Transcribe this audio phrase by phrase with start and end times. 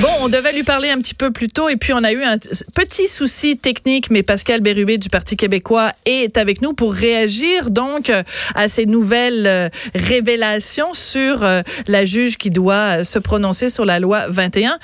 [0.00, 2.22] Bon, on devait lui parler un petit peu plus tôt et puis on a eu
[2.24, 2.36] un
[2.74, 8.10] petit souci technique, mais Pascal Bérubé du Parti québécois est avec nous pour réagir donc
[8.10, 8.24] euh,
[8.56, 14.00] à ces nouvelles euh, révélations sur euh, la juge qui doit se prononcer sur la
[14.00, 14.78] loi 21.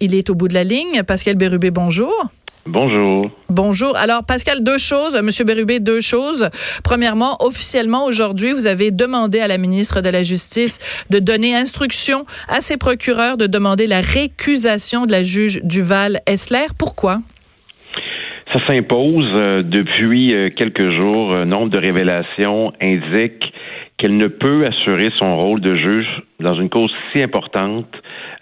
[0.00, 1.02] il est au bout de la ligne.
[1.02, 2.30] Pascal Bérubé, bonjour.
[2.66, 3.30] Bonjour.
[3.48, 3.96] Bonjour.
[3.96, 5.16] Alors, Pascal, deux choses.
[5.22, 6.50] Monsieur Bérubé, deux choses.
[6.84, 10.78] Premièrement, officiellement, aujourd'hui, vous avez demandé à la ministre de la Justice
[11.08, 16.66] de donner instruction à ses procureurs de demander la récusation de la juge Duval-Essler.
[16.78, 17.20] Pourquoi?
[18.52, 21.32] Ça s'impose euh, depuis euh, quelques jours.
[21.34, 23.52] Un nombre de révélations indiquent
[24.00, 26.08] qu'elle ne peut assurer son rôle de juge
[26.40, 27.94] dans une cause si importante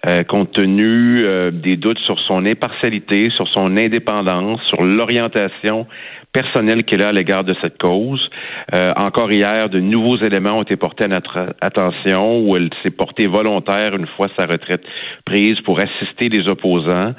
[0.07, 5.89] euh, compte tenu euh, des doutes sur son impartialité, sur son indépendance, sur l'orientation
[6.33, 8.31] personnelle qu'elle a à l'égard de cette cause.
[8.73, 12.93] Euh, encore hier, de nouveaux éléments ont été portés à notre attention où elle s'est
[12.93, 14.85] portée volontaire une fois sa retraite
[15.25, 17.15] prise pour assister les opposants.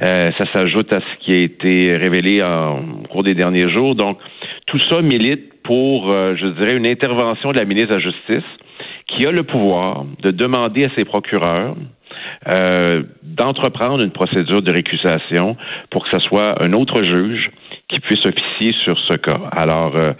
[0.00, 3.94] ça s'ajoute à ce qui a été révélé en, au cours des derniers jours.
[3.94, 4.18] Donc,
[4.72, 8.50] tout ça milite pour, je dirais, une intervention de la ministre de la Justice
[9.06, 11.76] qui a le pouvoir de demander à ses procureurs
[12.48, 15.56] euh, d'entreprendre une procédure de récusation
[15.90, 17.50] pour que ce soit un autre juge
[17.88, 19.40] qui puisse officier sur ce cas.
[19.52, 20.12] Alors, euh,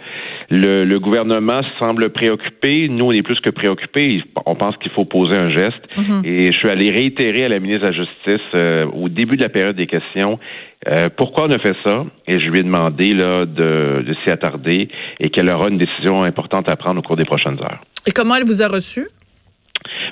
[0.55, 2.87] le, gouvernement semble préoccupé.
[2.89, 4.23] Nous, on est plus que préoccupés.
[4.45, 5.81] On pense qu'il faut poser un geste.
[5.97, 6.21] Mhm.
[6.23, 9.43] Et je suis allé réitérer à la ministre de la Justice euh, au début de
[9.43, 10.39] la période des questions
[11.15, 12.05] pourquoi on a fait ça?
[12.27, 16.23] Et je lui ai demandé là, de, de s'y attarder et qu'elle aura une décision
[16.23, 17.81] importante à prendre au cours des prochaines heures.
[18.05, 19.07] Et comment elle vous a reçu?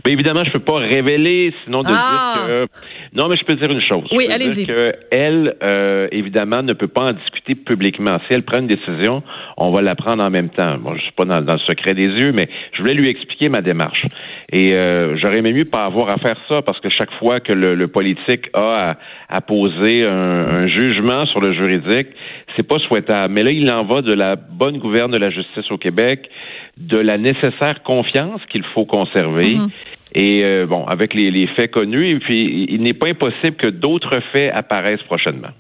[0.05, 2.35] Mais évidemment, je peux pas révéler, sinon de dire ah!
[2.47, 2.67] que.
[3.13, 4.07] Non, mais je peux dire une chose.
[4.11, 4.65] Oui, allez-y.
[5.11, 8.17] Elle, euh, évidemment, ne peut pas en discuter publiquement.
[8.27, 9.21] Si elle prend une décision,
[9.57, 10.77] on va la prendre en même temps.
[10.79, 13.61] Moi, je suis pas dans, le secret des yeux, mais je voulais lui expliquer ma
[13.61, 14.05] démarche.
[14.51, 17.53] Et euh, j'aurais aimé mieux pas avoir à faire ça parce que chaque fois que
[17.53, 18.97] le, politique a
[19.29, 22.07] à, poser un, un, jugement sur le juridique,
[22.55, 23.33] c'est pas souhaitable.
[23.33, 26.29] Mais là, il en va de la bonne gouverne de la justice au Québec,
[26.77, 29.55] de la nécessaire confiance qu'il faut conserver.
[29.55, 29.69] Mhm.
[30.13, 33.69] Et euh, bon, avec les, les, faits connus, et puis il n'est pas impossible que
[33.69, 35.51] d'autres faits apparaissent prochainement.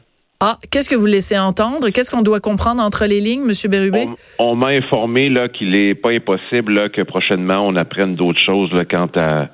[0.43, 1.91] Ah, qu'est-ce que vous laissez entendre?
[1.91, 3.53] Qu'est-ce qu'on doit comprendre entre les lignes, M.
[3.69, 4.07] Bérubé?
[4.39, 8.71] On, m'a informé là qu'il n'est pas impossible là, que prochainement on apprenne d'autres choses
[8.73, 9.49] là, quant à,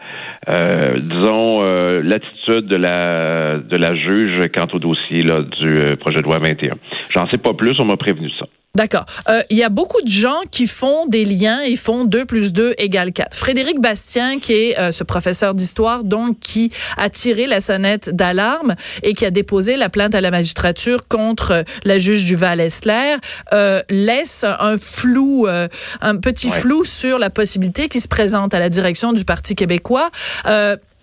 [0.50, 5.96] euh, disons, euh, l'attitude de la de la juge quant au dossier là, du euh,
[5.96, 6.76] projet de loi 21.
[7.12, 8.46] J'en sais pas plus, on m'a prévenu ça.
[8.78, 9.06] D'accord.
[9.28, 12.54] Euh, il y a beaucoup de gens qui font des liens, ils font 2 plus
[12.54, 13.36] 2 égale 4.
[13.36, 18.76] Frédéric Bastien, qui est euh, ce professeur d'histoire, donc qui a tiré la sonnette d'alarme
[19.02, 23.16] et qui a déposé la plainte à la magistrature contre la juge du Val-Esler,
[23.52, 28.70] euh, laisse un flou, un petit flou sur la possibilité qui se présente à la
[28.70, 30.12] direction du Parti québécois.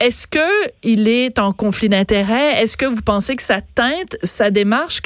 [0.01, 2.63] Est-ce que il est en conflit d'intérêts?
[2.63, 5.01] Est-ce que vous pensez que ça teinte sa démarche?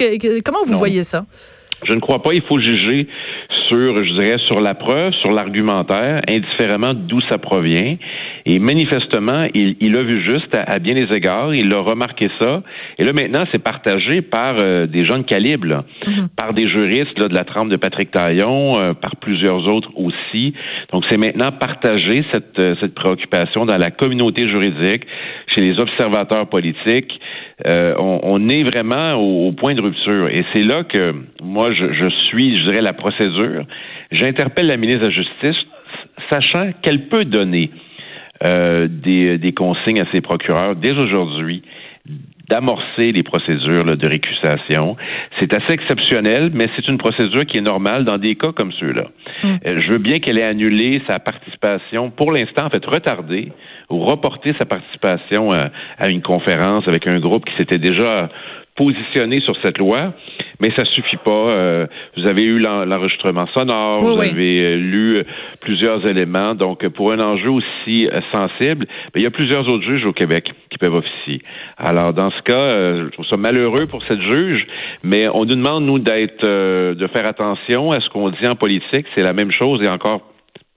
[0.45, 1.25] comment vous voyez ça?
[1.85, 2.33] Je ne crois pas.
[2.35, 3.07] Il faut juger
[3.69, 7.97] sur, je dirais, sur la preuve, sur l'argumentaire, indifféremment d'où ça provient.
[8.49, 11.55] Et manifestement, il, il a vu juste à, bien des égards.
[11.55, 12.63] Il a remarqué ça.
[12.99, 16.29] Et là, maintenant, c'est partagé par euh, des jeunes calibres, mm-hmm.
[16.35, 20.55] par des juristes là, de la trempe de Patrick Taillon, euh, par plusieurs autres aussi.
[20.91, 25.03] Donc, c'est maintenant partagé cette, euh, cette préoccupation dans la communauté juridique,
[25.55, 27.21] chez les observateurs politiques.
[27.67, 30.29] On, on, est vraiment au, point de rupture.
[30.29, 33.65] Et c'est là que moi, je, je suis, je dirais, la procédure.
[34.11, 35.67] J'interpelle la ministre de la Justice,
[36.31, 37.88] sachant qu'elle peut donner euh,
[38.43, 41.63] des, des, consignes à ses procureurs dès aujourd'hui
[42.49, 44.97] d'amorcer les procédures de récusation.
[45.39, 49.09] C'est assez exceptionnel, mais c'est une procédure qui est normale dans des cas comme ceux-là.
[49.43, 49.47] Mm.
[49.67, 53.53] Euh, je veux bien qu'elle ait annulé sa participation, pour l'instant, en fait, retardé
[53.91, 58.29] ou reporté sa participation à, à une conférence avec un groupe qui s'était déjà
[58.77, 60.13] positionné sur cette loi
[60.61, 61.31] mais ça suffit pas.
[61.31, 61.87] Euh,
[62.17, 65.23] vous avez eu l'enregistrement sonore, vous avez euh, lu euh,
[65.61, 66.55] plusieurs éléments.
[66.55, 70.79] Donc, pour un enjeu aussi sensible, il y a plusieurs autres juges au Québec qui
[70.79, 71.41] peuvent officier.
[71.77, 74.67] Alors, dans ce cas, je trouve ça malheureux pour cette juge,
[75.05, 79.07] mais on nous demande, nous, d'être, de faire attention à ce qu'on dit en politique.
[79.15, 80.23] C'est la même chose et encore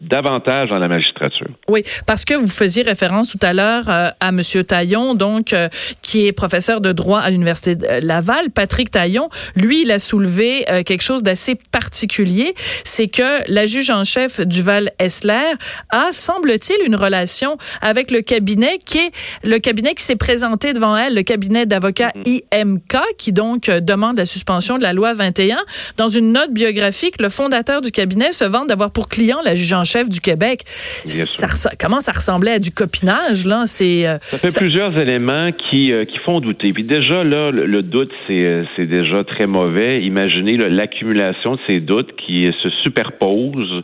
[0.01, 1.47] davantage dans la magistrature.
[1.69, 5.69] Oui, parce que vous faisiez référence tout à l'heure euh, à Monsieur Taillon, donc euh,
[6.01, 8.49] qui est professeur de droit à l'université de Laval.
[8.49, 13.91] Patrick Taillon, lui, il a soulevé euh, quelque chose d'assez particulier, c'est que la juge
[13.91, 15.53] en chef Duval Essler
[15.91, 19.11] a, semble-t-il, une relation avec le cabinet qui est
[19.43, 22.41] le cabinet qui s'est présenté devant elle, le cabinet d'avocats mm-hmm.
[22.53, 25.59] IMK, qui donc demande la suspension de la loi 21.
[25.97, 29.73] Dans une note biographique, le fondateur du cabinet se vante d'avoir pour client la juge
[29.73, 30.61] en chef du Québec.
[30.65, 33.63] Ça, comment ça ressemblait à du copinage, là?
[33.65, 36.71] C'est, euh, ça fait plusieurs éléments qui, euh, qui font douter.
[36.73, 40.01] Puis déjà, là, le, doute, c'est, euh, c'est déjà très mauvais.
[40.01, 43.83] Imaginez l'accumulation de ces doutes qui se superposent.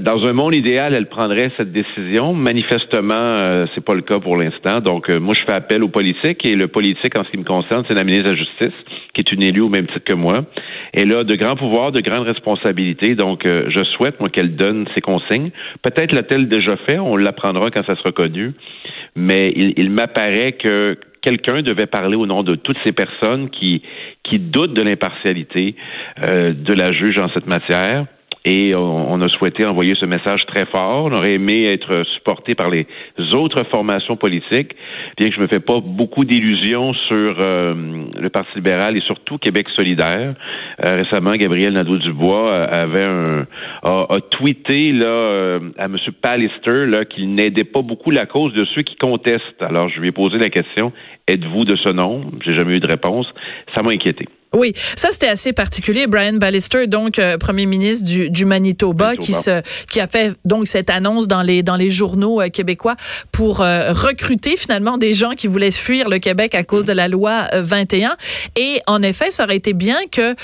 [0.00, 2.34] dans un monde idéal, elle prendrait cette décision.
[2.34, 4.80] Manifestement, c'est pas le cas pour l'instant.
[4.80, 7.84] Donc, moi, je fais appel aux politiques et le politique, en ce qui me concerne,
[7.88, 8.78] c'est la ministre de la Justice,
[9.14, 10.44] qui est une élue au même titre que moi.
[10.92, 13.14] Elle a de grands pouvoirs, de grandes responsabilités.
[13.14, 15.50] Donc, je souhaite, moi, qu'elle donne ses consignes.
[15.82, 18.52] Peut-être l'a-t-elle déjà fait, on l'apprendra quand ça sera connu,
[19.16, 23.82] mais il, m'apparaît que quelqu'un devait parler au nom de toutes ces personnes qui,
[24.22, 25.76] qui doutent de l'impartialité
[26.22, 28.06] euh, de la juge en cette matière
[28.44, 31.04] et on, a souhaité envoyer ce message très fort.
[31.04, 32.86] On aurait aimé être supporté par les
[33.34, 34.74] autres formations politiques,
[35.16, 37.74] bien que je me fais pas beaucoup d'illusions sur euh,
[38.18, 40.34] le Parti libéral et surtout Québec solidaire.
[40.84, 43.46] Euh, récemment, Gabriel Nadeau-Dubois euh, avait un,
[43.84, 45.96] a, tweeté là à M.
[46.20, 49.62] Pallister là qu'il n'aidait pas beaucoup la cause de ceux qui contestent.
[49.62, 50.92] Alors, je lui ai posé la question
[51.28, 53.26] êtes-vous de ce nom J'ai jamais eu de réponse.
[53.74, 54.26] Ça m'a inquiété.
[54.54, 56.06] Oui, ça c'était assez particulier.
[56.06, 60.68] Brian Ballister, donc euh, premier ministre du, du Manitoba, qui se qui a fait donc
[60.68, 62.96] cette annonce dans les dans les journaux euh, québécois
[63.30, 67.08] pour euh, recruter finalement des gens qui voulaient fuir le Québec à cause de la
[67.08, 68.14] loi 21.
[68.56, 70.34] Et en effet, ça aurait été bien que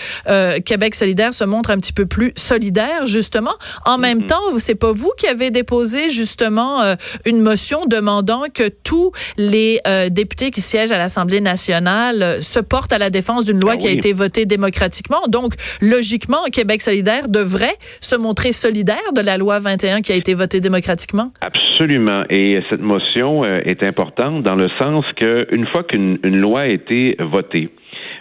[0.60, 3.54] Québec solidaire se montre un petit peu plus solidaire justement.
[3.84, 4.26] En même mm-hmm.
[4.26, 6.96] temps, c'est pas vous qui avez déposé justement
[7.26, 12.98] une motion demandant que tous les députés qui siègent à l'Assemblée nationale se portent à
[12.98, 15.26] la défense d'une loi ah qui a été voté démocratiquement.
[15.28, 20.34] Donc, logiquement, Québec solidaire devrait se montrer solidaire de la loi 21 qui a été
[20.34, 21.32] votée démocratiquement.
[21.40, 22.24] Absolument.
[22.30, 27.16] Et cette motion euh, est importante dans le sens qu'une fois qu'une loi a été
[27.18, 27.70] votée,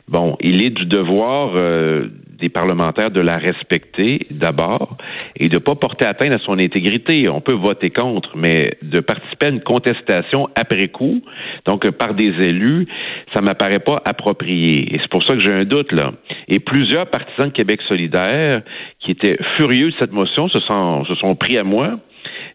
[0.08, 2.08] bon, il est du devoir euh,
[2.40, 4.98] des parlementaires de la respecter d'abord
[5.36, 7.28] et de ne pas porter atteinte à son intégrité.
[7.30, 11.22] On peut voter contre, mais de participer à une contestation après coup,
[11.66, 12.88] donc par des élus,
[13.34, 14.94] ça m'apparaît pas approprié.
[14.94, 16.12] Et c'est pour ça que j'ai un doute là.
[16.48, 18.62] Et plusieurs partisans de Québec solidaire
[19.00, 22.00] qui étaient furieux de cette motion se sont, se sont pris à moi.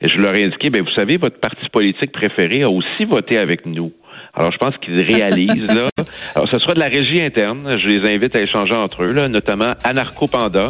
[0.00, 3.38] Et je leur ai indiqué, ben vous savez, votre parti politique préféré a aussi voté
[3.38, 3.92] avec nous.
[4.34, 5.88] Alors, je pense qu'ils réalisent, là.
[6.34, 7.76] Alors, ce sera de la régie interne.
[7.78, 10.68] Je les invite à échanger entre eux, là, notamment Anarcho Panda,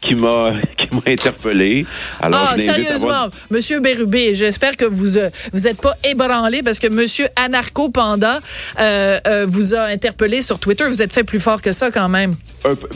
[0.00, 1.84] qui m'a, qui m'a interpellé.
[2.22, 6.88] Alors, ah, sérieusement, Monsieur Bérubé, j'espère que vous, euh, vous êtes pas ébranlé parce que
[6.88, 8.40] Monsieur Anarcho Panda,
[8.80, 10.84] euh, euh, vous a interpellé sur Twitter.
[10.88, 12.32] Vous êtes fait plus fort que ça, quand même.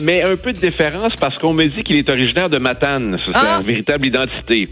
[0.01, 3.19] mais un peu de différence parce qu'on me dit qu'il est originaire de Matane.
[3.23, 3.57] C'est ah!
[3.59, 4.69] une véritable identité.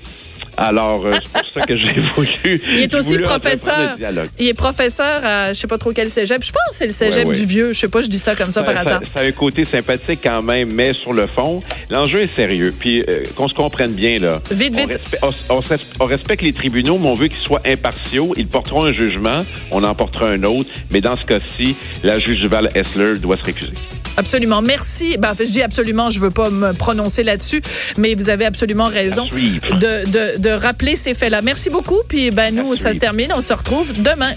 [0.57, 2.61] Alors, euh, c'est pour ça que j'ai voulu.
[2.71, 3.95] Il est aussi professeur.
[4.39, 6.43] Il est professeur à je sais pas trop quel cégep.
[6.43, 7.73] Je pense que c'est le cégep du vieux.
[7.73, 9.01] Je sais pas, je dis ça comme ça, par hasard.
[9.15, 12.73] Ça a un côté sympathique quand même, mais sur le fond, l'enjeu est sérieux.
[12.77, 14.41] Puis euh, qu'on se comprenne bien là.
[14.51, 14.99] Vite, vite.
[15.99, 18.33] On, respecte les tribunaux, mais on veut qu'ils soient impartiaux.
[18.35, 20.69] Ils porteront un jugement, on en portera un autre.
[20.91, 23.73] Mais dans ce cas-ci, la juge Duval Essler doit se récuser.
[24.17, 24.61] Absolument.
[24.61, 25.17] Merci.
[25.17, 27.61] Ben, je dis absolument, je veux pas me prononcer là-dessus,
[27.97, 31.41] mais vous avez absolument raison de, de, de rappeler ces faits-là.
[31.41, 32.01] Merci beaucoup.
[32.07, 33.31] Puis ben, nous, ça se termine.
[33.35, 34.33] On se retrouve demain.